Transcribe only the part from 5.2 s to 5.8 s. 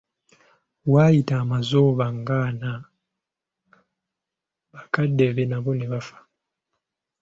be nabo